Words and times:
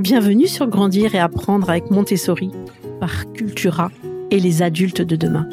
Bienvenue 0.00 0.46
sur 0.46 0.66
Grandir 0.66 1.14
et 1.14 1.18
apprendre 1.18 1.68
avec 1.68 1.90
Montessori 1.90 2.50
par 3.00 3.30
Cultura 3.34 3.90
et 4.30 4.40
les 4.40 4.62
adultes 4.62 5.02
de 5.02 5.14
demain. 5.14 5.46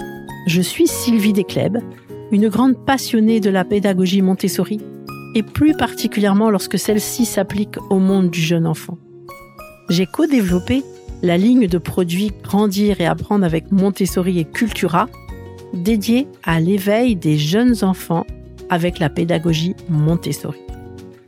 Je 0.48 0.62
suis 0.62 0.88
Sylvie 0.88 1.34
Descleb, 1.34 1.80
une 2.32 2.48
grande 2.48 2.78
passionnée 2.86 3.42
de 3.42 3.50
la 3.50 3.66
pédagogie 3.66 4.22
Montessori 4.22 4.80
et 5.36 5.44
plus 5.44 5.76
particulièrement 5.76 6.50
lorsque 6.50 6.80
celle-ci 6.80 7.26
s'applique 7.26 7.76
au 7.90 8.00
monde 8.00 8.30
du 8.30 8.40
jeune 8.40 8.66
enfant. 8.66 8.98
J'ai 9.90 10.06
co-développé 10.06 10.82
la 11.24 11.38
ligne 11.38 11.68
de 11.68 11.78
produits 11.78 12.32
Grandir 12.42 13.02
et 13.02 13.06
apprendre 13.06 13.44
avec 13.44 13.70
Montessori 13.74 14.40
et 14.40 14.46
Cultura 14.46 15.10
dédiée 15.74 16.26
à 16.44 16.62
l'éveil 16.62 17.18
des 17.18 17.38
jeunes 17.38 17.84
enfants 17.84 18.26
avec 18.70 19.00
la 19.00 19.10
pédagogie 19.10 19.76
Montessori. 19.90 20.67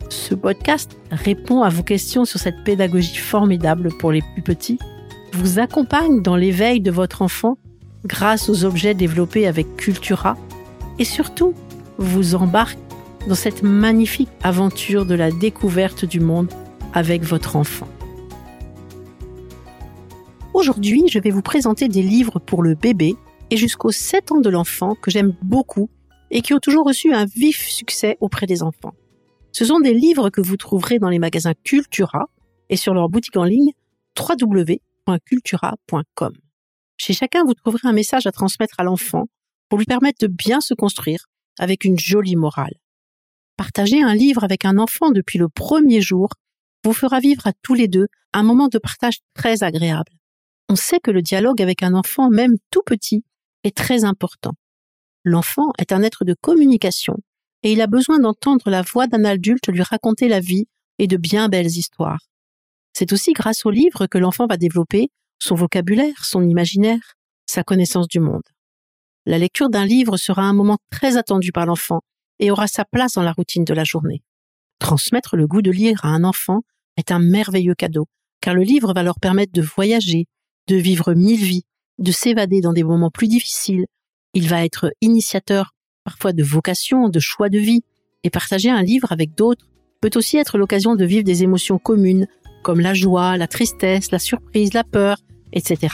Ce 0.09 0.33
podcast 0.33 0.97
répond 1.11 1.61
à 1.61 1.69
vos 1.69 1.83
questions 1.83 2.25
sur 2.25 2.39
cette 2.39 2.63
pédagogie 2.63 3.17
formidable 3.17 3.89
pour 3.99 4.11
les 4.11 4.23
plus 4.33 4.41
petits, 4.41 4.79
vous 5.33 5.59
accompagne 5.59 6.23
dans 6.23 6.35
l'éveil 6.35 6.81
de 6.81 6.89
votre 6.89 7.21
enfant 7.21 7.57
grâce 8.05 8.49
aux 8.49 8.65
objets 8.65 8.95
développés 8.95 9.45
avec 9.45 9.75
Cultura 9.77 10.35
et 10.97 11.05
surtout 11.05 11.53
vous 11.97 12.33
embarque 12.33 12.79
dans 13.27 13.35
cette 13.35 13.61
magnifique 13.61 14.29
aventure 14.41 15.05
de 15.05 15.13
la 15.13 15.29
découverte 15.29 16.05
du 16.05 16.19
monde 16.19 16.51
avec 16.93 17.23
votre 17.23 17.55
enfant. 17.55 17.87
Aujourd'hui, 20.55 21.03
je 21.07 21.19
vais 21.19 21.29
vous 21.29 21.43
présenter 21.43 21.87
des 21.87 22.01
livres 22.01 22.39
pour 22.39 22.63
le 22.63 22.73
bébé 22.73 23.15
et 23.51 23.57
jusqu'aux 23.57 23.91
7 23.91 24.31
ans 24.31 24.41
de 24.41 24.49
l'enfant 24.49 24.95
que 24.95 25.11
j'aime 25.11 25.35
beaucoup 25.43 25.89
et 26.31 26.41
qui 26.41 26.53
ont 26.53 26.59
toujours 26.59 26.85
reçu 26.85 27.13
un 27.13 27.25
vif 27.25 27.67
succès 27.67 28.17
auprès 28.21 28.47
des 28.47 28.63
enfants. 28.63 28.93
Ce 29.51 29.65
sont 29.65 29.79
des 29.79 29.93
livres 29.93 30.29
que 30.29 30.41
vous 30.41 30.57
trouverez 30.57 30.99
dans 30.99 31.09
les 31.09 31.19
magasins 31.19 31.53
Cultura 31.63 32.27
et 32.69 32.77
sur 32.77 32.93
leur 32.93 33.09
boutique 33.09 33.37
en 33.37 33.43
ligne 33.43 33.71
www.cultura.com. 34.17 36.33
Chez 36.97 37.13
chacun, 37.13 37.43
vous 37.45 37.53
trouverez 37.53 37.87
un 37.87 37.93
message 37.93 38.25
à 38.27 38.31
transmettre 38.31 38.79
à 38.79 38.83
l'enfant 38.83 39.25
pour 39.69 39.79
lui 39.79 39.85
permettre 39.85 40.19
de 40.21 40.27
bien 40.27 40.61
se 40.61 40.73
construire 40.73 41.25
avec 41.57 41.85
une 41.85 41.97
jolie 41.97 42.35
morale. 42.35 42.73
Partager 43.57 44.01
un 44.01 44.15
livre 44.15 44.43
avec 44.43 44.65
un 44.65 44.77
enfant 44.77 45.11
depuis 45.11 45.39
le 45.39 45.49
premier 45.49 46.01
jour 46.01 46.29
vous 46.83 46.93
fera 46.93 47.19
vivre 47.19 47.47
à 47.47 47.53
tous 47.61 47.73
les 47.73 47.87
deux 47.87 48.07
un 48.33 48.43
moment 48.43 48.67
de 48.67 48.77
partage 48.77 49.19
très 49.33 49.63
agréable. 49.63 50.11
On 50.69 50.75
sait 50.75 50.99
que 50.99 51.11
le 51.11 51.21
dialogue 51.21 51.61
avec 51.61 51.83
un 51.83 51.93
enfant, 51.93 52.29
même 52.29 52.55
tout 52.71 52.83
petit, 52.85 53.23
est 53.63 53.75
très 53.75 54.03
important. 54.03 54.53
L'enfant 55.23 55.71
est 55.77 55.91
un 55.91 56.03
être 56.03 56.23
de 56.23 56.35
communication 56.39 57.17
et 57.63 57.73
il 57.73 57.81
a 57.81 57.87
besoin 57.87 58.19
d'entendre 58.19 58.69
la 58.69 58.81
voix 58.81 59.07
d'un 59.07 59.25
adulte 59.25 59.67
lui 59.69 59.81
raconter 59.81 60.27
la 60.27 60.39
vie 60.39 60.67
et 60.97 61.07
de 61.07 61.17
bien 61.17 61.49
belles 61.49 61.67
histoires. 61.67 62.29
C'est 62.93 63.13
aussi 63.13 63.33
grâce 63.33 63.65
au 63.65 63.71
livre 63.71 64.07
que 64.07 64.17
l'enfant 64.17 64.47
va 64.47 64.57
développer 64.57 65.09
son 65.39 65.55
vocabulaire, 65.55 66.25
son 66.25 66.43
imaginaire, 66.43 67.15
sa 67.45 67.63
connaissance 67.63 68.07
du 68.07 68.19
monde. 68.19 68.43
La 69.25 69.37
lecture 69.37 69.69
d'un 69.69 69.85
livre 69.85 70.17
sera 70.17 70.43
un 70.43 70.53
moment 70.53 70.77
très 70.89 71.17
attendu 71.17 71.51
par 71.51 71.65
l'enfant 71.65 72.01
et 72.39 72.51
aura 72.51 72.67
sa 72.67 72.85
place 72.85 73.13
dans 73.13 73.23
la 73.23 73.31
routine 73.31 73.63
de 73.63 73.73
la 73.73 73.83
journée. 73.83 74.21
Transmettre 74.79 75.35
le 75.35 75.47
goût 75.47 75.61
de 75.61 75.71
lire 75.71 76.03
à 76.03 76.09
un 76.09 76.23
enfant 76.23 76.61
est 76.97 77.11
un 77.11 77.19
merveilleux 77.19 77.75
cadeau, 77.75 78.07
car 78.41 78.53
le 78.53 78.63
livre 78.63 78.93
va 78.93 79.03
leur 79.03 79.19
permettre 79.19 79.51
de 79.53 79.61
voyager, 79.61 80.25
de 80.67 80.75
vivre 80.75 81.13
mille 81.13 81.43
vies, 81.43 81.65
de 81.97 82.11
s'évader 82.11 82.61
dans 82.61 82.73
des 82.73 82.83
moments 82.83 83.11
plus 83.11 83.27
difficiles. 83.27 83.85
Il 84.33 84.47
va 84.47 84.63
être 84.63 84.91
initiateur 85.01 85.73
parfois 86.09 86.33
de 86.33 86.41
vocation, 86.43 87.07
de 87.07 87.19
choix 87.19 87.49
de 87.49 87.59
vie, 87.59 87.83
et 88.23 88.31
partager 88.31 88.71
un 88.71 88.81
livre 88.81 89.11
avec 89.11 89.35
d'autres 89.35 89.67
peut 90.01 90.09
aussi 90.15 90.37
être 90.37 90.57
l'occasion 90.57 90.95
de 90.95 91.05
vivre 91.05 91.23
des 91.23 91.43
émotions 91.43 91.77
communes, 91.77 92.25
comme 92.63 92.79
la 92.79 92.95
joie, 92.95 93.37
la 93.37 93.45
tristesse, 93.45 94.11
la 94.11 94.17
surprise, 94.17 94.73
la 94.73 94.83
peur, 94.83 95.17
etc. 95.53 95.93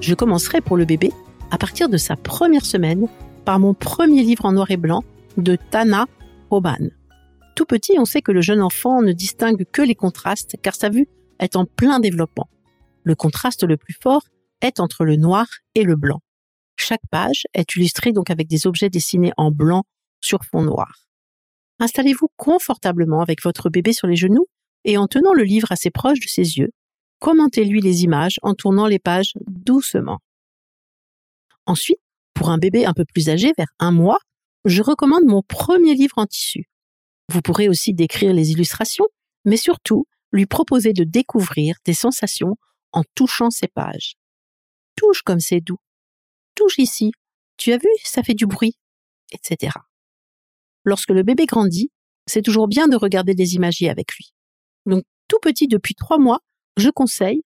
Je 0.00 0.14
commencerai 0.14 0.62
pour 0.62 0.78
le 0.78 0.86
bébé, 0.86 1.12
à 1.50 1.58
partir 1.58 1.90
de 1.90 1.98
sa 1.98 2.16
première 2.16 2.64
semaine, 2.64 3.08
par 3.44 3.58
mon 3.58 3.74
premier 3.74 4.22
livre 4.22 4.46
en 4.46 4.52
noir 4.52 4.70
et 4.70 4.78
blanc 4.78 5.04
de 5.36 5.58
Tana 5.70 6.06
Oban 6.50 6.88
tout 7.54 7.64
petit, 7.64 7.94
on 7.98 8.04
sait 8.04 8.22
que 8.22 8.32
le 8.32 8.40
jeune 8.40 8.62
enfant 8.62 9.02
ne 9.02 9.12
distingue 9.12 9.64
que 9.70 9.82
les 9.82 9.94
contrastes 9.94 10.56
car 10.62 10.74
sa 10.74 10.88
vue 10.88 11.08
est 11.38 11.56
en 11.56 11.64
plein 11.64 12.00
développement. 12.00 12.48
Le 13.02 13.14
contraste 13.14 13.64
le 13.64 13.76
plus 13.76 13.94
fort 14.00 14.22
est 14.60 14.80
entre 14.80 15.04
le 15.04 15.16
noir 15.16 15.46
et 15.74 15.82
le 15.82 15.96
blanc. 15.96 16.20
Chaque 16.76 17.06
page 17.10 17.44
est 17.54 17.76
illustrée 17.76 18.12
donc 18.12 18.30
avec 18.30 18.48
des 18.48 18.66
objets 18.66 18.90
dessinés 18.90 19.32
en 19.36 19.50
blanc 19.50 19.84
sur 20.20 20.44
fond 20.44 20.62
noir. 20.62 21.06
Installez-vous 21.80 22.28
confortablement 22.36 23.20
avec 23.20 23.42
votre 23.42 23.68
bébé 23.68 23.92
sur 23.92 24.06
les 24.06 24.16
genoux 24.16 24.46
et 24.84 24.96
en 24.96 25.06
tenant 25.06 25.32
le 25.32 25.44
livre 25.44 25.70
assez 25.70 25.90
proche 25.90 26.20
de 26.20 26.28
ses 26.28 26.58
yeux, 26.58 26.70
commentez-lui 27.18 27.80
les 27.80 28.04
images 28.04 28.38
en 28.42 28.54
tournant 28.54 28.86
les 28.86 28.98
pages 28.98 29.32
doucement. 29.46 30.18
Ensuite, 31.66 32.00
pour 32.34 32.50
un 32.50 32.58
bébé 32.58 32.84
un 32.84 32.92
peu 32.92 33.04
plus 33.04 33.28
âgé, 33.28 33.52
vers 33.56 33.72
un 33.78 33.92
mois, 33.92 34.18
je 34.64 34.82
recommande 34.82 35.24
mon 35.24 35.42
premier 35.42 35.94
livre 35.94 36.18
en 36.18 36.26
tissu. 36.26 36.68
Vous 37.30 37.40
pourrez 37.40 37.68
aussi 37.68 37.94
décrire 37.94 38.32
les 38.32 38.50
illustrations, 38.50 39.06
mais 39.44 39.56
surtout 39.56 40.06
lui 40.32 40.46
proposer 40.46 40.92
de 40.92 41.04
découvrir 41.04 41.76
des 41.84 41.94
sensations 41.94 42.56
en 42.92 43.02
touchant 43.14 43.50
ces 43.50 43.68
pages. 43.68 44.14
Touche 44.96 45.22
comme 45.22 45.40
c'est 45.40 45.60
doux. 45.60 45.78
Touche 46.54 46.78
ici. 46.78 47.12
Tu 47.56 47.72
as 47.72 47.78
vu, 47.78 47.88
ça 48.04 48.22
fait 48.22 48.34
du 48.34 48.46
bruit, 48.46 48.76
etc. 49.32 49.72
Lorsque 50.84 51.10
le 51.10 51.22
bébé 51.22 51.46
grandit, 51.46 51.90
c'est 52.26 52.42
toujours 52.42 52.68
bien 52.68 52.88
de 52.88 52.96
regarder 52.96 53.34
des 53.34 53.54
imagiers 53.54 53.90
avec 53.90 54.14
lui. 54.14 54.32
Donc, 54.86 55.04
tout 55.28 55.38
petit 55.40 55.68
depuis 55.68 55.94
trois 55.94 56.18
mois, 56.18 56.40
je 56.76 56.90
conseille 56.90 57.42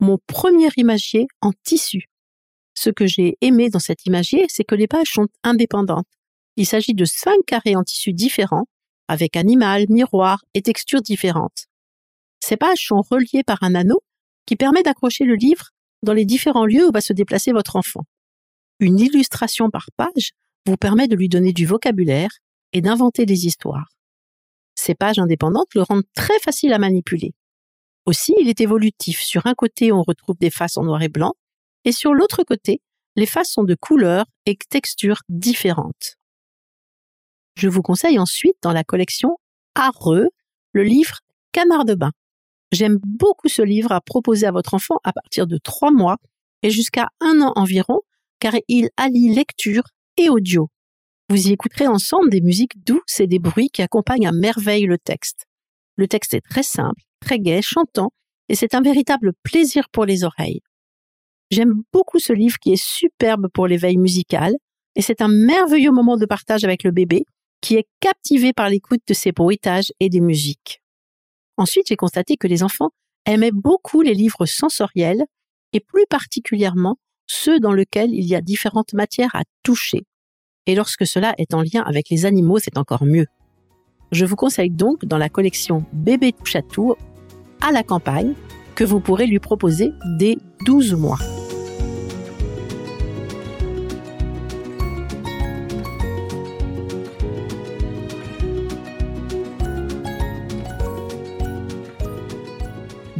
mon 0.00 0.18
premier 0.26 0.70
imagier 0.76 1.26
en 1.40 1.52
tissu. 1.62 2.06
Ce 2.74 2.90
que 2.90 3.06
j'ai 3.06 3.36
aimé 3.42 3.68
dans 3.68 3.78
cet 3.78 4.06
imagier, 4.06 4.46
c'est 4.48 4.64
que 4.64 4.74
les 4.74 4.86
pages 4.86 5.12
sont 5.12 5.28
indépendantes. 5.42 6.08
Il 6.56 6.66
s'agit 6.66 6.94
de 6.94 7.04
cinq 7.04 7.38
carrés 7.46 7.76
en 7.76 7.84
tissu 7.84 8.12
différents 8.12 8.66
avec 9.10 9.36
animal, 9.36 9.86
miroir 9.88 10.44
et 10.54 10.62
textures 10.62 11.02
différentes. 11.02 11.66
Ces 12.38 12.56
pages 12.56 12.86
sont 12.86 13.02
reliées 13.02 13.42
par 13.44 13.60
un 13.62 13.74
anneau 13.74 14.04
qui 14.46 14.54
permet 14.54 14.84
d'accrocher 14.84 15.24
le 15.24 15.34
livre 15.34 15.70
dans 16.04 16.12
les 16.12 16.24
différents 16.24 16.64
lieux 16.64 16.86
où 16.86 16.92
va 16.92 17.00
se 17.00 17.12
déplacer 17.12 17.50
votre 17.50 17.74
enfant. 17.74 18.04
Une 18.78 19.00
illustration 19.00 19.68
par 19.68 19.86
page 19.96 20.30
vous 20.64 20.76
permet 20.76 21.08
de 21.08 21.16
lui 21.16 21.28
donner 21.28 21.52
du 21.52 21.66
vocabulaire 21.66 22.30
et 22.72 22.80
d'inventer 22.80 23.26
des 23.26 23.46
histoires. 23.46 23.88
Ces 24.76 24.94
pages 24.94 25.18
indépendantes 25.18 25.74
le 25.74 25.82
rendent 25.82 26.06
très 26.14 26.38
facile 26.38 26.72
à 26.72 26.78
manipuler. 26.78 27.34
Aussi, 28.06 28.32
il 28.40 28.48
est 28.48 28.60
évolutif. 28.60 29.20
Sur 29.20 29.46
un 29.46 29.54
côté, 29.54 29.90
on 29.90 30.02
retrouve 30.02 30.36
des 30.38 30.50
faces 30.50 30.76
en 30.76 30.84
noir 30.84 31.02
et 31.02 31.08
blanc, 31.08 31.32
et 31.84 31.90
sur 31.90 32.14
l'autre 32.14 32.44
côté, 32.44 32.80
les 33.16 33.26
faces 33.26 33.50
sont 33.50 33.64
de 33.64 33.74
couleurs 33.74 34.26
et 34.46 34.56
textures 34.68 35.22
différentes. 35.28 36.19
Je 37.56 37.68
vous 37.68 37.82
conseille 37.82 38.18
ensuite 38.18 38.56
dans 38.62 38.72
la 38.72 38.84
collection 38.84 39.36
Areux 39.74 40.28
le 40.72 40.82
livre 40.82 41.18
Canard 41.52 41.84
de 41.84 41.94
bain. 41.94 42.12
J'aime 42.72 42.98
beaucoup 43.02 43.48
ce 43.48 43.62
livre 43.62 43.92
à 43.92 44.00
proposer 44.00 44.46
à 44.46 44.52
votre 44.52 44.74
enfant 44.74 44.98
à 45.04 45.12
partir 45.12 45.46
de 45.46 45.58
trois 45.58 45.90
mois 45.90 46.16
et 46.62 46.70
jusqu'à 46.70 47.08
un 47.20 47.40
an 47.40 47.52
environ, 47.56 48.00
car 48.38 48.54
il 48.68 48.90
allie 48.96 49.34
lecture 49.34 49.82
et 50.16 50.28
audio. 50.28 50.68
Vous 51.28 51.48
y 51.48 51.52
écouterez 51.52 51.86
ensemble 51.86 52.30
des 52.30 52.40
musiques 52.40 52.84
douces 52.84 53.20
et 53.20 53.26
des 53.26 53.38
bruits 53.38 53.70
qui 53.70 53.82
accompagnent 53.82 54.26
à 54.26 54.32
merveille 54.32 54.86
le 54.86 54.98
texte. 54.98 55.46
Le 55.96 56.08
texte 56.08 56.34
est 56.34 56.40
très 56.40 56.62
simple, 56.62 57.02
très 57.20 57.38
gai, 57.38 57.62
chantant, 57.62 58.12
et 58.48 58.54
c'est 58.54 58.74
un 58.74 58.80
véritable 58.80 59.32
plaisir 59.42 59.88
pour 59.92 60.04
les 60.06 60.24
oreilles. 60.24 60.60
J'aime 61.50 61.82
beaucoup 61.92 62.18
ce 62.18 62.32
livre 62.32 62.58
qui 62.58 62.72
est 62.72 62.82
superbe 62.82 63.48
pour 63.52 63.66
l'éveil 63.66 63.96
musical, 63.96 64.54
et 64.96 65.02
c'est 65.02 65.20
un 65.20 65.28
merveilleux 65.28 65.92
moment 65.92 66.16
de 66.16 66.26
partage 66.26 66.64
avec 66.64 66.84
le 66.84 66.90
bébé 66.90 67.24
qui 67.60 67.76
est 67.76 67.86
captivé 68.00 68.52
par 68.52 68.68
l'écoute 68.68 69.02
de 69.06 69.14
ces 69.14 69.32
bruitages 69.32 69.92
et 70.00 70.08
des 70.08 70.20
musiques. 70.20 70.82
Ensuite, 71.56 71.86
j'ai 71.88 71.96
constaté 71.96 72.36
que 72.36 72.46
les 72.46 72.62
enfants 72.62 72.90
aimaient 73.26 73.52
beaucoup 73.52 74.00
les 74.00 74.14
livres 74.14 74.46
sensoriels 74.46 75.24
et 75.72 75.80
plus 75.80 76.06
particulièrement 76.08 76.96
ceux 77.26 77.60
dans 77.60 77.72
lesquels 77.72 78.12
il 78.12 78.24
y 78.24 78.34
a 78.34 78.40
différentes 78.40 78.92
matières 78.92 79.34
à 79.34 79.42
toucher. 79.62 80.04
Et 80.66 80.74
lorsque 80.74 81.06
cela 81.06 81.34
est 81.38 81.54
en 81.54 81.62
lien 81.62 81.82
avec 81.84 82.08
les 82.10 82.26
animaux, 82.26 82.58
c'est 82.58 82.78
encore 82.78 83.04
mieux. 83.04 83.26
Je 84.12 84.24
vous 84.24 84.36
conseille 84.36 84.70
donc 84.70 85.04
dans 85.04 85.18
la 85.18 85.28
collection 85.28 85.84
Bébé 85.92 86.32
touche 86.32 86.56
à 87.60 87.72
la 87.72 87.82
campagne 87.82 88.34
que 88.74 88.84
vous 88.84 89.00
pourrez 89.00 89.26
lui 89.26 89.38
proposer 89.38 89.92
dès 90.18 90.36
12 90.64 90.94
mois. 90.94 91.18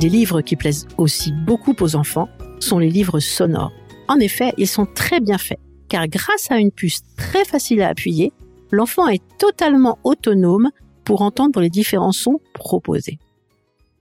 Des 0.01 0.09
livres 0.09 0.41
qui 0.41 0.57
plaisent 0.57 0.89
aussi 0.97 1.31
beaucoup 1.31 1.75
aux 1.79 1.95
enfants 1.95 2.31
sont 2.59 2.79
les 2.79 2.89
livres 2.89 3.21
sonores. 3.21 3.75
En 4.09 4.19
effet, 4.19 4.55
ils 4.57 4.67
sont 4.67 4.87
très 4.87 5.21
bien 5.21 5.37
faits, 5.37 5.61
car 5.91 6.09
grâce 6.09 6.51
à 6.51 6.57
une 6.57 6.73
puce 6.73 7.03
très 7.19 7.45
facile 7.45 7.83
à 7.83 7.89
appuyer, 7.89 8.33
l'enfant 8.71 9.09
est 9.09 9.23
totalement 9.37 9.99
autonome 10.03 10.71
pour 11.05 11.21
entendre 11.21 11.61
les 11.61 11.69
différents 11.69 12.13
sons 12.13 12.41
proposés. 12.55 13.19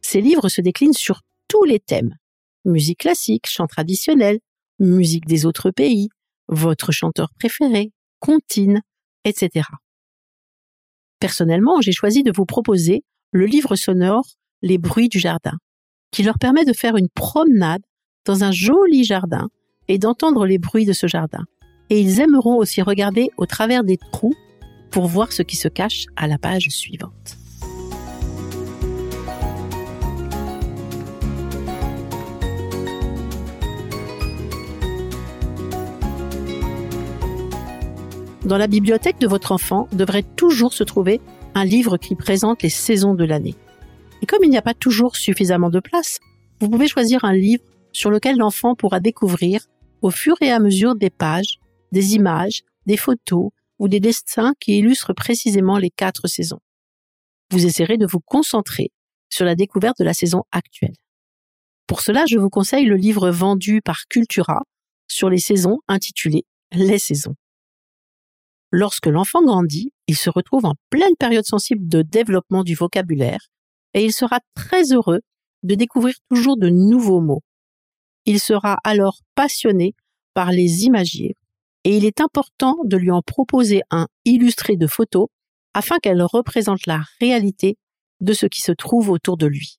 Ces 0.02 0.22
livres 0.22 0.48
se 0.48 0.62
déclinent 0.62 0.94
sur 0.94 1.20
tous 1.50 1.66
les 1.66 1.82
thèmes. 1.82 2.16
Musique 2.64 3.00
classique, 3.00 3.48
chant 3.48 3.68
traditionnel, 3.68 4.40
musique 4.80 5.26
des 5.26 5.46
autres 5.46 5.70
pays, 5.70 6.08
votre 6.48 6.94
chanteur 6.94 7.28
préféré, 7.38 7.92
comptine, 8.20 8.84
etc. 9.26 9.68
Personnellement, 11.20 11.82
j'ai 11.82 11.92
choisi 11.92 12.24
de 12.24 12.32
vous 12.34 12.46
proposer 12.46 13.04
le 13.34 13.46
livre 13.46 13.76
sonore 13.76 14.24
Les 14.62 14.78
bruits 14.78 15.10
du 15.10 15.20
jardin, 15.20 15.58
qui 16.12 16.24
leur 16.24 16.38
permet 16.38 16.66
de 16.66 16.74
faire 16.74 16.96
une 16.96 17.10
promenade 17.10 17.82
dans 18.26 18.44
un 18.44 18.52
joli 18.52 19.04
jardin 19.04 19.50
et 19.88 19.98
d'entendre 19.98 20.46
les 20.46 20.58
bruits 20.58 20.86
de 20.86 20.94
ce 20.94 21.08
jardin. 21.08 21.46
Et 21.90 22.00
ils 22.00 22.20
aimeront 22.20 22.58
aussi 22.58 22.82
regarder 22.82 23.30
au 23.38 23.46
travers 23.46 23.84
des 23.84 23.98
trous 24.12 24.36
pour 24.92 25.08
voir 25.08 25.32
ce 25.32 25.42
qui 25.42 25.56
se 25.56 25.68
cache 25.68 26.06
à 26.16 26.28
la 26.28 26.38
page 26.38 26.68
suivante. 26.70 27.38
Dans 38.46 38.58
la 38.58 38.68
bibliothèque 38.68 39.20
de 39.20 39.28
votre 39.28 39.52
enfant 39.52 39.88
devrait 39.92 40.24
toujours 40.24 40.74
se 40.74 40.84
trouver 40.84 41.22
un 41.54 41.66
livre 41.66 41.98
qui 41.98 42.16
présente 42.16 42.64
les 42.64 42.70
saisons 42.70 43.14
de 43.14 43.24
l'année. 43.24 43.56
Et 44.22 44.26
comme 44.26 44.44
il 44.44 44.50
n'y 44.50 44.58
a 44.58 44.62
pas 44.62 44.74
toujours 44.74 45.16
suffisamment 45.16 45.70
de 45.70 45.80
place, 45.80 46.20
vous 46.60 46.70
pouvez 46.70 46.88
choisir 46.88 47.24
un 47.24 47.34
livre 47.34 47.64
sur 47.92 48.10
lequel 48.10 48.38
l'enfant 48.38 48.76
pourra 48.76 49.00
découvrir, 49.00 49.62
au 50.02 50.12
fur 50.12 50.36
et 50.42 50.52
à 50.52 50.60
mesure 50.60 50.96
des 50.96 51.10
pages, 51.10 51.60
des 51.92 52.16
images, 52.16 52.62
des 52.86 52.98
photos 52.98 53.50
ou 53.80 53.88
des 53.88 54.00
destins 54.00 54.54
qui 54.60 54.78
illustrent 54.80 55.14
précisément 55.14 55.78
les 55.78 55.90
quatre 55.90 56.28
saisons. 56.28 56.60
Vous 57.52 57.66
essaierez 57.66 57.98
de 57.98 58.06
vous 58.06 58.20
concentrer 58.20 58.92
sur 59.30 59.46
la 59.46 59.56
découverte 59.56 60.00
de 60.00 60.04
la 60.04 60.14
saison 60.14 60.44
actuelle. 60.52 60.96
Pour 61.88 62.02
cela, 62.02 62.26
je 62.30 62.38
vous 62.38 62.50
conseille 62.50 62.86
le 62.86 62.96
livre 62.96 63.30
vendu 63.32 63.82
par 63.82 64.06
Cultura 64.10 64.62
sur 65.08 65.30
les 65.30 65.40
saisons 65.40 65.80
intitulé 65.88 66.46
Les 66.72 67.00
saisons. 67.00 67.36
Lorsque 68.72 69.08
l'enfant 69.08 69.42
grandit, 69.42 69.92
il 70.08 70.16
se 70.16 70.30
retrouve 70.30 70.66
en 70.66 70.76
pleine 70.92 71.16
période 71.18 71.46
sensible 71.46 71.88
de 71.88 72.04
développement 72.04 72.64
du 72.64 72.76
vocabulaire 72.76 73.50
et 73.94 74.06
il 74.06 74.14
sera 74.14 74.40
très 74.56 74.92
heureux 74.94 75.22
de 75.64 75.76
découvrir 75.76 76.16
toujours 76.30 76.58
de 76.58 76.70
nouveaux 76.70 77.22
mots. 77.22 77.42
Il 78.26 78.40
sera 78.40 78.78
alors 78.84 79.20
passionné 79.36 79.96
par 80.34 80.52
les 80.52 80.86
imagiers 80.86 81.36
et 81.84 81.98
il 81.98 82.06
est 82.06 82.22
important 82.22 82.76
de 82.84 82.98
lui 82.98 83.12
en 83.12 83.22
proposer 83.22 83.82
un 83.90 84.08
illustré 84.26 84.76
de 84.76 84.88
photos 84.88 85.28
afin 85.74 85.98
qu'elle 86.00 86.22
représente 86.22 86.86
la 86.86 87.04
réalité 87.20 87.78
de 88.20 88.34
ce 88.34 88.46
qui 88.46 88.62
se 88.62 88.72
trouve 88.72 89.10
autour 89.10 89.38
de 89.38 89.48
lui. 89.48 89.78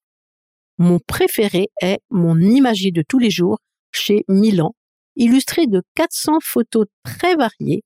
Mon 0.78 0.98
préféré 0.98 1.68
est 1.82 2.00
mon 2.10 2.40
imagier 2.40 2.90
de 2.90 3.02
tous 3.06 3.18
les 3.18 3.30
jours 3.30 3.58
chez 3.92 4.24
Milan, 4.28 4.74
illustré 5.16 5.66
de 5.66 5.82
400 5.94 6.38
photos 6.40 6.86
très 7.04 7.36
variées 7.36 7.82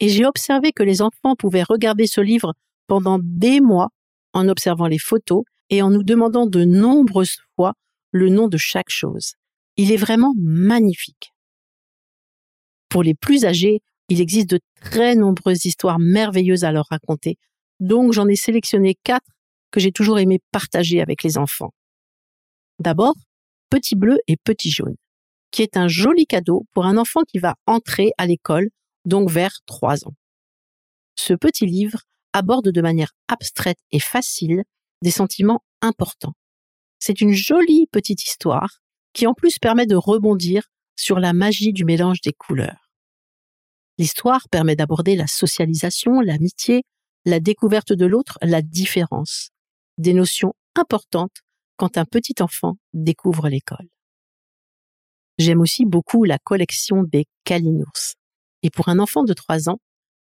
et 0.00 0.08
j'ai 0.08 0.26
observé 0.26 0.72
que 0.72 0.82
les 0.82 1.02
enfants 1.02 1.34
pouvaient 1.36 1.62
regarder 1.62 2.06
ce 2.06 2.20
livre 2.20 2.54
pendant 2.86 3.18
des 3.20 3.60
mois 3.60 3.88
en 4.38 4.48
observant 4.48 4.86
les 4.86 4.98
photos 4.98 5.44
et 5.70 5.82
en 5.82 5.90
nous 5.90 6.02
demandant 6.02 6.46
de 6.46 6.64
nombreuses 6.64 7.38
fois 7.56 7.74
le 8.12 8.28
nom 8.28 8.48
de 8.48 8.56
chaque 8.56 8.90
chose. 8.90 9.34
Il 9.76 9.92
est 9.92 9.96
vraiment 9.96 10.32
magnifique. 10.38 11.32
Pour 12.88 13.02
les 13.02 13.14
plus 13.14 13.44
âgés, 13.44 13.80
il 14.08 14.20
existe 14.20 14.50
de 14.50 14.60
très 14.80 15.14
nombreuses 15.14 15.66
histoires 15.66 15.98
merveilleuses 15.98 16.64
à 16.64 16.72
leur 16.72 16.86
raconter, 16.90 17.36
donc 17.80 18.12
j'en 18.12 18.26
ai 18.28 18.36
sélectionné 18.36 18.96
quatre 19.04 19.30
que 19.70 19.80
j'ai 19.80 19.92
toujours 19.92 20.18
aimé 20.18 20.40
partager 20.50 21.02
avec 21.02 21.22
les 21.22 21.36
enfants. 21.36 21.72
D'abord, 22.78 23.14
Petit 23.70 23.96
bleu 23.96 24.18
et 24.26 24.36
Petit 24.36 24.70
jaune, 24.70 24.96
qui 25.50 25.62
est 25.62 25.76
un 25.76 25.88
joli 25.88 26.26
cadeau 26.26 26.64
pour 26.72 26.86
un 26.86 26.96
enfant 26.96 27.20
qui 27.28 27.38
va 27.38 27.54
entrer 27.66 28.12
à 28.16 28.26
l'école 28.26 28.70
donc 29.04 29.30
vers 29.30 29.58
trois 29.66 30.06
ans. 30.06 30.14
Ce 31.16 31.34
petit 31.34 31.66
livre 31.66 32.02
aborde 32.38 32.70
de 32.70 32.80
manière 32.80 33.12
abstraite 33.28 33.78
et 33.90 34.00
facile 34.00 34.64
des 35.02 35.10
sentiments 35.10 35.62
importants. 35.82 36.34
C'est 36.98 37.20
une 37.20 37.32
jolie 37.32 37.86
petite 37.92 38.24
histoire 38.24 38.80
qui 39.12 39.26
en 39.26 39.34
plus 39.34 39.58
permet 39.58 39.86
de 39.86 39.94
rebondir 39.94 40.68
sur 40.96 41.20
la 41.20 41.32
magie 41.32 41.72
du 41.72 41.84
mélange 41.84 42.20
des 42.20 42.32
couleurs. 42.32 42.90
L'histoire 43.98 44.48
permet 44.48 44.76
d'aborder 44.76 45.16
la 45.16 45.26
socialisation, 45.26 46.20
l'amitié, 46.20 46.84
la 47.24 47.40
découverte 47.40 47.92
de 47.92 48.06
l'autre, 48.06 48.38
la 48.42 48.62
différence, 48.62 49.50
des 49.98 50.14
notions 50.14 50.54
importantes 50.76 51.42
quand 51.76 51.98
un 51.98 52.04
petit 52.04 52.34
enfant 52.40 52.78
découvre 52.92 53.48
l'école. 53.48 53.88
J'aime 55.38 55.60
aussi 55.60 55.84
beaucoup 55.84 56.24
la 56.24 56.38
collection 56.38 57.04
des 57.04 57.26
Kalinours. 57.44 58.14
Et 58.62 58.70
pour 58.70 58.88
un 58.88 58.98
enfant 58.98 59.22
de 59.22 59.32
3 59.32 59.68
ans, 59.68 59.78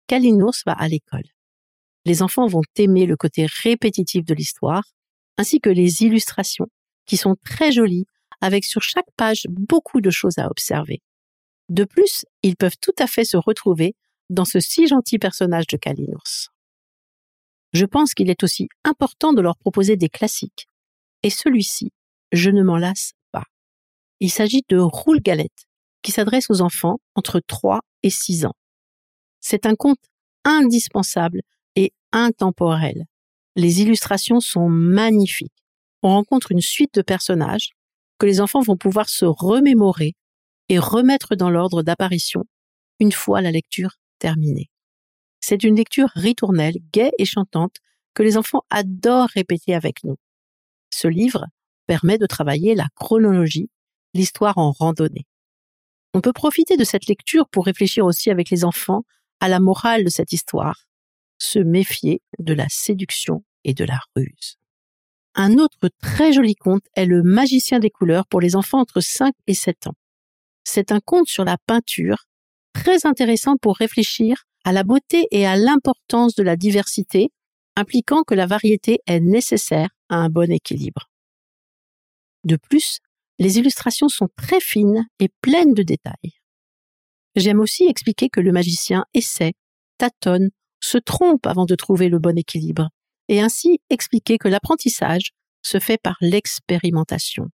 Kalinours 0.09 0.63
va 0.67 0.73
à 0.73 0.89
l'école. 0.89 1.29
Les 2.05 2.23
enfants 2.23 2.47
vont 2.47 2.63
aimer 2.77 3.07
le 3.07 3.17
côté 3.17 3.47
répétitif 3.47 4.25
de 4.25 4.35
l'histoire, 4.35 4.85
ainsi 5.39 5.61
que 5.61 5.71
les 5.71 6.03
illustrations, 6.03 6.67
qui 7.07 7.17
sont 7.17 7.37
très 7.45 7.73
jolies, 7.73 8.07
avec 8.41 8.65
sur 8.65 8.83
chaque 8.83 9.11
page 9.17 9.47
beaucoup 9.49 10.01
de 10.01 10.11
choses 10.11 10.39
à 10.39 10.51
observer. 10.51 11.01
De 11.71 11.85
plus, 11.85 12.27
ils 12.43 12.57
peuvent 12.57 12.77
tout 12.81 12.95
à 12.99 13.07
fait 13.07 13.25
se 13.25 13.37
retrouver 13.37 13.95
dans 14.29 14.45
ce 14.45 14.61
si 14.61 14.87
gentil 14.87 15.19
personnage 15.19 15.67
de 15.67 15.77
Kalinours. 15.77 16.51
Je 17.73 17.87
pense 17.87 18.15
qu'il 18.15 18.31
est 18.31 18.43
aussi 18.43 18.69
important 18.85 19.33
de 19.33 19.41
leur 19.41 19.57
proposer 19.57 19.97
des 19.97 20.09
classiques. 20.09 20.69
Et 21.23 21.31
celui-ci, 21.31 21.91
je 22.33 22.51
ne 22.51 22.63
m'en 22.63 22.77
lasse 22.77 23.13
pas. 23.33 23.45
Il 24.21 24.31
s'agit 24.31 24.63
de 24.69 24.79
Roule 24.79 25.21
Galette, 25.21 25.67
qui 26.03 26.13
s'adresse 26.13 26.51
aux 26.51 26.61
enfants 26.61 27.01
entre 27.15 27.41
3 27.41 27.81
et 28.03 28.11
6 28.11 28.45
ans. 28.45 28.55
C'est 29.41 29.67
un 29.67 29.75
conte 29.75 29.99
indispensable 30.45 31.41
intemporel. 32.15 33.05
Les 33.57 33.83
illustrations 33.83 34.41
sont 34.41 34.69
magnifiques. 34.69 35.53
On 36.03 36.09
rencontre 36.09 36.53
une 36.53 36.61
suite 36.61 36.95
de 36.95 37.03
personnages 37.03 37.71
que 38.19 38.27
les 38.27 38.41
enfants 38.41 38.63
vont 38.63 38.77
pouvoir 38.77 39.09
se 39.09 39.25
remémorer 39.25 40.15
et 40.69 40.79
remettre 40.79 41.37
dans 41.37 41.51
l'ordre 41.51 41.83
d'apparition 41.83 42.45
une 43.01 43.13
fois 43.13 43.43
la 43.43 43.51
lecture 43.51 43.97
terminée. 44.19 44.71
C'est 45.41 45.63
une 45.63 45.77
lecture 45.77 46.09
ritournelle, 46.15 46.77
gaie 46.93 47.13
et 47.19 47.25
chantante 47.25 47.77
que 48.15 48.23
les 48.23 48.39
enfants 48.39 48.63
adorent 48.71 49.29
répéter 49.29 49.75
avec 49.75 50.05
nous. 50.05 50.17
Ce 50.91 51.09
livre 51.09 51.47
permet 51.87 52.17
de 52.17 52.27
travailler 52.27 52.75
la 52.75 52.89
chronologie, 52.95 53.69
l'histoire 54.15 54.57
en 54.57 54.71
randonnée. 54.73 55.27
On 56.15 56.21
peut 56.21 56.33
profiter 56.33 56.77
de 56.77 56.85
cette 56.85 57.07
lecture 57.07 57.49
pour 57.49 57.67
réfléchir 57.67 58.07
aussi 58.07 58.31
avec 58.31 58.49
les 58.51 58.65
enfants 58.65 59.03
à 59.41 59.49
la 59.49 59.59
morale 59.59 60.05
de 60.05 60.11
cette 60.11 60.33
histoire, 60.33 60.87
se 61.39 61.59
méfier 61.59 62.23
de 62.39 62.55
la 62.55 62.67
séduction 62.69 63.45
et 63.65 63.75
de 63.75 63.85
la 63.85 64.01
ruse. 64.15 64.57
Un 65.35 65.59
autre 65.59 65.91
très 66.01 66.33
joli 66.33 66.55
conte 66.55 66.85
est 66.95 67.07
Le 67.07 67.23
magicien 67.23 67.81
des 67.81 67.91
couleurs 67.91 68.27
pour 68.27 68.41
les 68.41 68.55
enfants 68.55 68.81
entre 68.81 69.01
5 69.01 69.35
et 69.47 69.55
7 69.55 69.89
ans. 69.89 69.95
C'est 70.65 70.93
un 70.93 71.01
conte 71.01 71.29
sur 71.29 71.45
la 71.45 71.59
peinture 71.67 72.25
très 72.73 73.07
intéressant 73.07 73.57
pour 73.57 73.77
réfléchir 73.77 74.45
à 74.65 74.73
la 74.73 74.85
beauté 74.85 75.27
et 75.31 75.47
à 75.47 75.57
l'importance 75.57 76.35
de 76.35 76.43
la 76.43 76.57
diversité, 76.57 77.31
impliquant 77.77 78.23
que 78.23 78.35
la 78.35 78.47
variété 78.47 79.01
est 79.07 79.21
nécessaire 79.21 79.91
à 80.09 80.17
un 80.17 80.29
bon 80.29 80.51
équilibre. 80.51 81.11
De 82.45 82.57
plus, 82.57 82.99
les 83.39 83.59
illustrations 83.59 84.09
sont 84.09 84.29
très 84.37 84.61
fines 84.61 85.07
et 85.19 85.29
pleines 85.41 85.75
de 85.75 85.83
détails. 85.83 86.39
J'aime 87.37 87.61
aussi 87.61 87.85
expliquer 87.85 88.29
que 88.29 88.41
le 88.41 88.53
magicien 88.53 89.05
essaie, 89.13 89.55
tâtonne, 89.99 90.51
se 90.85 90.99
trompe 90.99 91.47
avant 91.47 91.65
de 91.65 91.75
trouver 91.75 92.09
le 92.11 92.19
bon 92.19 92.37
équilibre, 92.37 92.91
et 93.29 93.41
ainsi 93.41 93.81
expliquer 93.89 94.37
que 94.37 94.49
l'apprentissage 94.49 95.31
se 95.63 95.81
fait 95.81 95.97
par 95.97 96.17
l'expérimentation. 96.21 97.49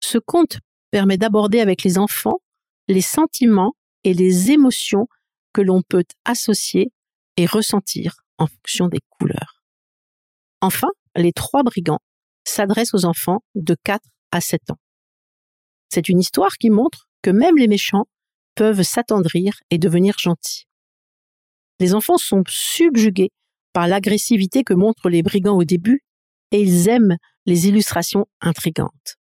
Ce 0.00 0.18
conte 0.18 0.58
permet 0.90 1.16
d'aborder 1.16 1.60
avec 1.60 1.84
les 1.84 1.96
enfants 1.96 2.40
les 2.88 3.02
sentiments 3.02 3.74
et 4.02 4.14
les 4.14 4.50
émotions 4.50 5.06
que 5.52 5.60
l'on 5.60 5.82
peut 5.82 6.04
associer 6.24 6.92
et 7.36 7.46
ressentir 7.46 8.16
en 8.36 8.48
fonction 8.48 8.88
des 8.88 8.98
couleurs. 9.10 9.62
Enfin, 10.60 10.88
les 11.14 11.32
trois 11.32 11.62
brigands 11.62 12.00
s'adressent 12.44 12.94
aux 12.94 13.04
enfants 13.04 13.44
de 13.54 13.76
4 13.84 14.04
à 14.32 14.40
7 14.40 14.70
ans. 14.70 14.78
C'est 15.88 16.08
une 16.08 16.18
histoire 16.18 16.56
qui 16.56 16.70
montre 16.70 17.06
que 17.22 17.30
même 17.30 17.56
les 17.56 17.68
méchants 17.68 18.06
peuvent 18.56 18.82
s'attendrir 18.82 19.54
et 19.70 19.78
devenir 19.78 20.18
gentils. 20.18 20.66
Les 21.80 21.94
enfants 21.94 22.18
sont 22.18 22.44
subjugués 22.46 23.30
par 23.72 23.88
l'agressivité 23.88 24.62
que 24.64 24.74
montrent 24.74 25.08
les 25.08 25.22
brigands 25.22 25.56
au 25.56 25.64
début 25.64 26.04
et 26.52 26.60
ils 26.60 26.88
aiment 26.88 27.16
les 27.46 27.68
illustrations 27.68 28.26
intrigantes. 28.40 29.16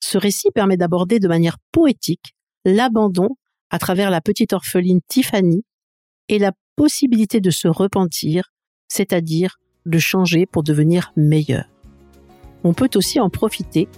Ce 0.00 0.18
récit 0.18 0.50
permet 0.50 0.76
d'aborder 0.76 1.20
de 1.20 1.28
manière 1.28 1.58
poétique 1.70 2.34
l'abandon 2.64 3.30
à 3.70 3.78
travers 3.78 4.10
la 4.10 4.20
petite 4.20 4.52
orpheline 4.52 5.00
Tiffany 5.08 5.64
et 6.28 6.38
la 6.38 6.52
possibilité 6.76 7.40
de 7.40 7.50
se 7.50 7.68
repentir, 7.68 8.50
c'est-à-dire 8.88 9.58
de 9.86 9.98
changer 9.98 10.46
pour 10.46 10.62
devenir 10.62 11.12
meilleur. 11.16 11.66
On 12.64 12.74
peut 12.74 12.90
aussi 12.96 13.20
en 13.20 13.30
profiter 13.30 13.88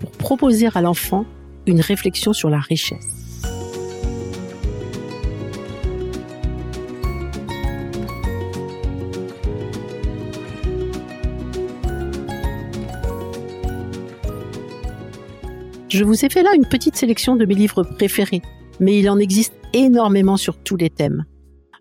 pour 0.00 0.10
proposer 0.10 0.68
à 0.74 0.80
l'enfant 0.80 1.26
une 1.66 1.80
réflexion 1.80 2.32
sur 2.32 2.50
la 2.50 2.58
richesse. 2.58 3.23
Je 15.94 16.02
vous 16.02 16.24
ai 16.24 16.28
fait 16.28 16.42
là 16.42 16.56
une 16.56 16.66
petite 16.66 16.96
sélection 16.96 17.36
de 17.36 17.44
mes 17.44 17.54
livres 17.54 17.84
préférés, 17.84 18.42
mais 18.80 18.98
il 18.98 19.08
en 19.08 19.16
existe 19.20 19.54
énormément 19.72 20.36
sur 20.36 20.60
tous 20.60 20.74
les 20.74 20.90
thèmes. 20.90 21.24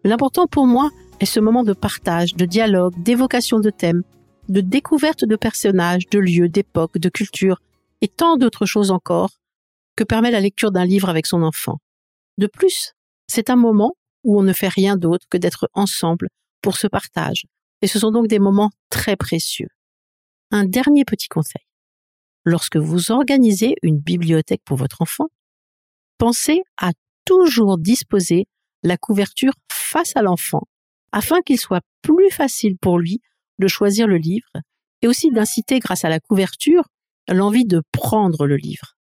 L'important 0.03 0.45
pour 0.45 0.67
moi 0.67 0.91
est 1.19 1.25
ce 1.25 1.39
moment 1.39 1.63
de 1.63 1.73
partage, 1.73 2.35
de 2.35 2.45
dialogue, 2.45 2.93
d'évocation 3.01 3.59
de 3.59 3.71
thèmes, 3.71 4.03
de 4.49 4.61
découverte 4.61 5.25
de 5.25 5.35
personnages, 5.35 6.07
de 6.11 6.19
lieux, 6.19 6.47
d'époques, 6.47 6.99
de 6.99 7.09
cultures 7.09 7.57
et 8.01 8.07
tant 8.07 8.37
d'autres 8.37 8.67
choses 8.67 8.91
encore 8.91 9.31
que 9.95 10.03
permet 10.03 10.29
la 10.29 10.41
lecture 10.41 10.71
d'un 10.71 10.85
livre 10.85 11.09
avec 11.09 11.25
son 11.25 11.41
enfant. 11.41 11.79
De 12.37 12.45
plus, 12.45 12.93
c'est 13.25 13.49
un 13.49 13.55
moment 13.55 13.95
où 14.23 14.37
on 14.37 14.43
ne 14.43 14.53
fait 14.53 14.67
rien 14.67 14.95
d'autre 14.95 15.25
que 15.27 15.39
d'être 15.39 15.71
ensemble 15.73 16.27
pour 16.61 16.77
ce 16.77 16.85
partage, 16.85 17.47
et 17.81 17.87
ce 17.87 17.97
sont 17.97 18.11
donc 18.11 18.27
des 18.27 18.37
moments 18.37 18.69
très 18.91 19.15
précieux. 19.15 19.69
Un 20.51 20.65
dernier 20.65 21.03
petit 21.03 21.29
conseil. 21.29 21.63
Lorsque 22.45 22.77
vous 22.77 23.11
organisez 23.11 23.75
une 23.83 23.99
bibliothèque 23.99 24.63
pour 24.65 24.77
votre 24.77 25.01
enfant, 25.01 25.27
pensez 26.17 26.61
à 26.77 26.91
toujours 27.25 27.77
disposer 27.77 28.45
la 28.83 28.97
couverture 28.97 29.53
face 29.71 30.15
à 30.15 30.21
l'enfant 30.21 30.63
afin 31.11 31.41
qu'il 31.41 31.59
soit 31.59 31.81
plus 32.01 32.31
facile 32.31 32.77
pour 32.77 32.99
lui 32.99 33.21
de 33.59 33.67
choisir 33.67 34.07
le 34.07 34.17
livre 34.17 34.51
et 35.01 35.07
aussi 35.07 35.29
d'inciter 35.29 35.79
grâce 35.79 36.03
à 36.03 36.09
la 36.09 36.19
couverture 36.19 36.89
l'envie 37.29 37.65
de 37.65 37.81
prendre 37.91 38.45
le 38.45 38.57
livre. 38.57 38.95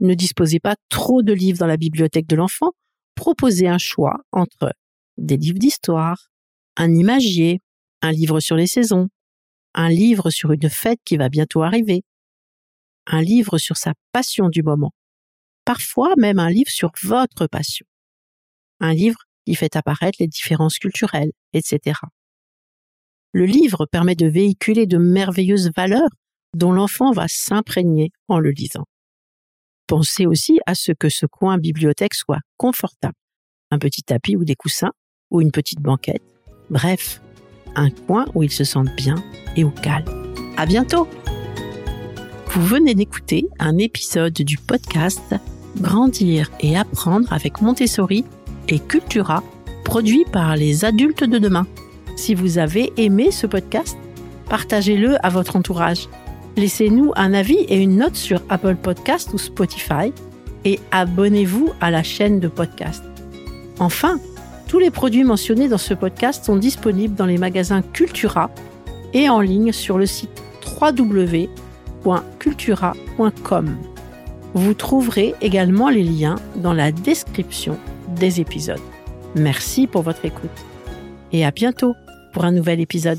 Ne 0.00 0.14
disposez 0.14 0.60
pas 0.60 0.76
trop 0.88 1.22
de 1.22 1.32
livres 1.32 1.58
dans 1.58 1.66
la 1.66 1.76
bibliothèque 1.76 2.26
de 2.26 2.36
l'enfant, 2.36 2.72
proposez 3.14 3.66
un 3.66 3.78
choix 3.78 4.20
entre 4.30 4.72
des 5.16 5.36
livres 5.36 5.58
d'histoire, 5.58 6.28
un 6.76 6.92
imagier, 6.92 7.60
un 8.02 8.12
livre 8.12 8.40
sur 8.40 8.56
les 8.56 8.66
saisons, 8.66 9.08
un 9.74 9.88
livre 9.88 10.30
sur 10.30 10.52
une 10.52 10.68
fête 10.68 11.00
qui 11.04 11.16
va 11.16 11.28
bientôt 11.28 11.62
arriver, 11.62 12.02
un 13.06 13.22
livre 13.22 13.58
sur 13.58 13.76
sa 13.76 13.94
passion 14.12 14.48
du 14.48 14.62
moment, 14.62 14.92
parfois 15.64 16.14
même 16.16 16.38
un 16.38 16.50
livre 16.50 16.70
sur 16.70 16.92
votre 17.02 17.46
passion, 17.46 17.86
un 18.80 18.94
livre 18.94 19.18
qui 19.44 19.54
fait 19.54 19.76
apparaître 19.76 20.18
les 20.20 20.28
différences 20.28 20.78
culturelles, 20.78 21.32
etc. 21.52 21.98
Le 23.32 23.46
livre 23.46 23.86
permet 23.86 24.14
de 24.14 24.26
véhiculer 24.26 24.86
de 24.86 24.98
merveilleuses 24.98 25.70
valeurs 25.74 26.10
dont 26.54 26.72
l'enfant 26.72 27.12
va 27.12 27.28
s'imprégner 27.28 28.10
en 28.28 28.38
le 28.38 28.50
lisant. 28.50 28.84
Pensez 29.86 30.26
aussi 30.26 30.60
à 30.66 30.74
ce 30.74 30.92
que 30.92 31.08
ce 31.08 31.26
coin 31.26 31.58
bibliothèque 31.58 32.14
soit 32.14 32.40
confortable. 32.56 33.14
Un 33.70 33.78
petit 33.78 34.02
tapis 34.02 34.36
ou 34.36 34.44
des 34.44 34.54
coussins, 34.54 34.92
ou 35.30 35.40
une 35.40 35.50
petite 35.50 35.80
banquette. 35.80 36.22
Bref, 36.70 37.20
un 37.74 37.90
coin 37.90 38.26
où 38.34 38.42
il 38.42 38.50
se 38.50 38.64
sente 38.64 38.94
bien 38.96 39.16
et 39.56 39.64
au 39.64 39.70
calme. 39.70 40.06
À 40.56 40.66
bientôt! 40.66 41.08
Vous 42.54 42.66
venez 42.66 42.94
d'écouter 42.94 43.48
un 43.58 43.78
épisode 43.78 44.34
du 44.34 44.58
podcast 44.58 45.34
Grandir 45.80 46.50
et 46.60 46.76
apprendre 46.76 47.32
avec 47.32 47.62
Montessori 47.62 48.26
et 48.68 48.78
Cultura, 48.78 49.42
produit 49.84 50.26
par 50.30 50.54
les 50.54 50.84
adultes 50.84 51.24
de 51.24 51.38
demain. 51.38 51.66
Si 52.14 52.34
vous 52.34 52.58
avez 52.58 52.92
aimé 52.98 53.30
ce 53.30 53.46
podcast, 53.46 53.96
partagez-le 54.50 55.16
à 55.24 55.30
votre 55.30 55.56
entourage. 55.56 56.10
Laissez-nous 56.58 57.12
un 57.16 57.32
avis 57.32 57.60
et 57.70 57.78
une 57.78 57.96
note 57.96 58.16
sur 58.16 58.42
Apple 58.50 58.76
Podcast 58.76 59.30
ou 59.32 59.38
Spotify 59.38 60.12
et 60.66 60.78
abonnez-vous 60.90 61.70
à 61.80 61.90
la 61.90 62.02
chaîne 62.02 62.38
de 62.38 62.48
podcast. 62.48 63.02
Enfin, 63.78 64.20
tous 64.68 64.78
les 64.78 64.90
produits 64.90 65.24
mentionnés 65.24 65.68
dans 65.68 65.78
ce 65.78 65.94
podcast 65.94 66.44
sont 66.44 66.56
disponibles 66.56 67.14
dans 67.14 67.24
les 67.24 67.38
magasins 67.38 67.80
Cultura 67.80 68.50
et 69.14 69.30
en 69.30 69.40
ligne 69.40 69.72
sur 69.72 69.96
le 69.96 70.04
site 70.04 70.42
www.cultura.com. 72.04 73.76
Vous 74.54 74.74
trouverez 74.74 75.34
également 75.40 75.88
les 75.88 76.04
liens 76.04 76.36
dans 76.56 76.74
la 76.74 76.92
description 76.92 77.78
des 78.08 78.40
épisodes. 78.40 78.80
Merci 79.34 79.86
pour 79.86 80.02
votre 80.02 80.24
écoute 80.24 80.50
et 81.32 81.44
à 81.44 81.50
bientôt 81.50 81.94
pour 82.32 82.44
un 82.44 82.52
nouvel 82.52 82.80
épisode. 82.80 83.18